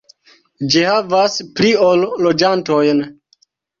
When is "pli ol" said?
1.59-2.07